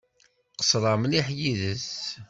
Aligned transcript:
Qeṣṣreɣ 0.57 0.93
mliḥ 0.97 1.27
yid-s. 1.39 1.91